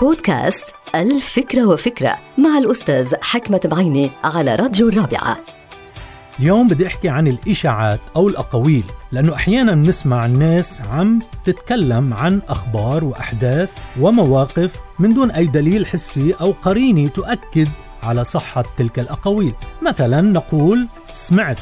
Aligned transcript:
بودكاست 0.00 0.64
الفكرة 0.94 1.66
وفكرة 1.66 2.18
مع 2.38 2.58
الأستاذ 2.58 3.14
حكمة 3.22 3.60
بعيني 3.64 4.10
على 4.24 4.54
راديو 4.54 4.88
الرابعة. 4.88 5.38
اليوم 6.40 6.68
بدي 6.68 6.86
أحكي 6.86 7.08
عن 7.08 7.26
الإشاعات 7.26 8.00
أو 8.16 8.28
الأقاويل 8.28 8.84
لأنه 9.12 9.34
أحيانا 9.34 9.74
نسمع 9.74 10.26
الناس 10.26 10.80
عم 10.80 11.22
تتكلم 11.44 12.14
عن 12.14 12.40
أخبار 12.48 13.04
وأحداث 13.04 13.72
ومواقف 14.00 14.80
من 14.98 15.14
دون 15.14 15.30
أي 15.30 15.46
دليل 15.46 15.86
حسي 15.86 16.34
أو 16.40 16.54
قرينه 16.62 17.08
تؤكد 17.08 17.68
على 18.02 18.24
صحة 18.24 18.64
تلك 18.76 18.98
الأقاويل. 18.98 19.54
مثلا 19.82 20.20
نقول 20.20 20.88
سمعت 21.12 21.58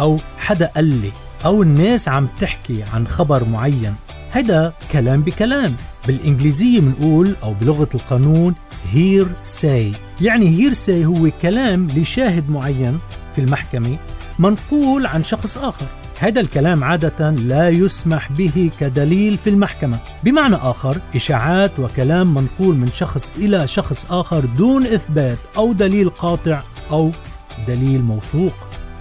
أو 0.00 0.18
حدا 0.38 0.70
قال 0.74 0.84
لي 0.84 1.10
أو 1.44 1.62
الناس 1.62 2.08
عم 2.08 2.28
تحكي 2.40 2.82
عن 2.94 3.08
خبر 3.08 3.44
معين. 3.44 3.94
هذا 4.32 4.72
كلام 4.92 5.22
بكلام. 5.22 5.76
بالإنجليزية 6.06 6.80
بنقول 6.80 7.36
أو 7.42 7.54
بلغة 7.54 7.88
القانون 7.94 8.54
hearsay 8.92 9.92
يعني 10.20 10.48
hearsay 10.48 11.06
هو 11.06 11.30
كلام 11.42 11.88
لشاهد 11.90 12.50
معين 12.50 12.98
في 13.32 13.40
المحكمة 13.40 13.96
منقول 14.38 15.06
عن 15.06 15.24
شخص 15.24 15.58
آخر. 15.58 15.86
هذا 16.18 16.40
الكلام 16.40 16.84
عادة 16.84 17.30
لا 17.30 17.68
يسمح 17.68 18.32
به 18.32 18.70
كدليل 18.80 19.38
في 19.38 19.50
المحكمة. 19.50 19.98
بمعنى 20.24 20.56
آخر 20.56 20.98
إشاعات 21.14 21.78
وكلام 21.78 22.34
منقول 22.34 22.76
من 22.76 22.92
شخص 22.92 23.32
إلى 23.36 23.66
شخص 23.66 24.06
آخر 24.10 24.40
دون 24.58 24.86
إثبات 24.86 25.38
أو 25.56 25.72
دليل 25.72 26.10
قاطع 26.10 26.62
أو 26.90 27.10
دليل 27.68 28.02
موثوق. 28.02 28.52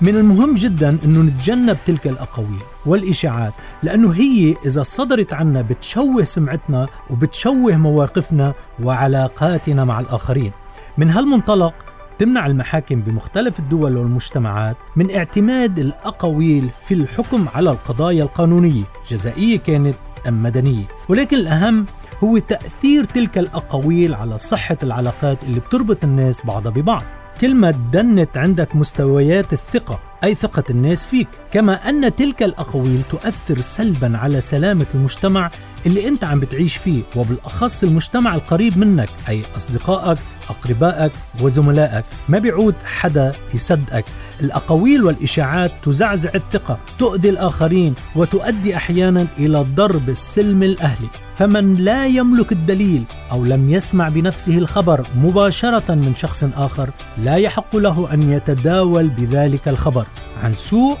من 0.00 0.16
المهم 0.16 0.54
جدا 0.54 0.98
إنه 1.04 1.22
نتجنب 1.22 1.76
تلك 1.86 2.06
الأقاويل 2.06 2.60
والإشاعات 2.86 3.52
لأنه 3.82 4.10
هي 4.12 4.56
إذا 4.66 4.82
صدرت 4.82 5.32
عنا 5.32 5.62
بتشوه 5.62 6.24
سمعتنا 6.24 6.86
وبتشوه 7.10 7.76
مواقفنا 7.76 8.54
وعلاقاتنا 8.82 9.84
مع 9.84 10.00
الآخرين. 10.00 10.52
من 10.98 11.10
هالمنطلق 11.10 11.74
تمنع 12.18 12.46
المحاكم 12.46 13.00
بمختلف 13.00 13.58
الدول 13.58 13.96
والمجتمعات 13.96 14.76
من 14.96 15.14
اعتماد 15.14 15.78
الأقاويل 15.78 16.70
في 16.82 16.94
الحكم 16.94 17.48
على 17.54 17.70
القضايا 17.70 18.22
القانونية 18.22 18.84
جزائية 19.10 19.58
كانت 19.58 19.96
أم 20.28 20.42
مدنية. 20.42 20.84
ولكن 21.08 21.36
الأهم 21.36 21.86
هو 22.24 22.38
تأثير 22.38 23.04
تلك 23.04 23.38
الأقاويل 23.38 24.14
على 24.14 24.38
صحة 24.38 24.78
العلاقات 24.82 25.44
اللي 25.44 25.60
بتربط 25.60 26.04
الناس 26.04 26.46
بعضها 26.46 26.72
ببعض. 26.72 27.02
كلمة 27.40 27.70
دنت 27.70 28.36
عندك 28.38 28.76
مستويات 28.76 29.52
الثقة 29.52 30.00
أي 30.24 30.34
ثقة 30.34 30.64
الناس 30.70 31.06
فيك. 31.06 31.28
كما 31.52 31.88
أن 31.88 32.16
تلك 32.16 32.42
الأقاويل 32.42 33.02
تؤثر 33.10 33.60
سلبا 33.60 34.18
على 34.18 34.40
سلامة 34.40 34.86
المجتمع 34.94 35.50
اللي 35.86 36.08
أنت 36.08 36.24
عم 36.24 36.40
بتعيش 36.40 36.76
فيه 36.76 37.02
وبالأخص 37.16 37.82
المجتمع 37.84 38.34
القريب 38.34 38.78
منك 38.78 39.08
أي 39.28 39.42
أصدقائك 39.56 40.18
أقربائك 40.50 41.12
وزملائك. 41.40 42.04
ما 42.28 42.38
بيعود 42.38 42.74
حدا 42.84 43.32
يصدقك. 43.54 44.04
الأقاويل 44.40 45.04
والإشاعات 45.04 45.72
تزعزع 45.82 46.30
الثقة 46.34 46.78
تؤذي 46.98 47.28
الآخرين 47.28 47.94
وتؤدي 48.16 48.76
أحيانا 48.76 49.26
إلى 49.38 49.66
ضرب 49.74 50.08
السلم 50.08 50.62
الأهلي. 50.62 51.08
فمن 51.34 51.74
لا 51.74 52.06
يملك 52.06 52.52
الدليل 52.52 53.04
أو 53.32 53.44
لم 53.44 53.70
يسمع 53.70 54.08
بنفسه 54.08 54.58
الخبر 54.58 55.06
مباشرة 55.16 55.94
من 55.94 56.14
شخص 56.14 56.44
آخر 56.56 56.90
لا 57.18 57.36
يحق 57.36 57.76
له 57.76 58.08
أن 58.12 58.32
يتداول 58.32 59.08
بذلك 59.08 59.68
الخبر 59.68 60.06
عن 60.42 60.54
سوء 60.54 60.96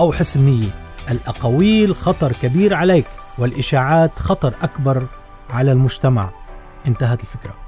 أو 0.00 0.12
حسن 0.12 0.40
نية. 0.40 0.70
الأقاويل 1.10 1.96
خطر 1.96 2.32
كبير 2.42 2.74
عليك 2.74 3.06
والإشاعات 3.38 4.18
خطر 4.18 4.54
أكبر 4.62 5.06
على 5.50 5.72
المجتمع. 5.72 6.30
انتهت 6.86 7.20
الفكرة. 7.20 7.67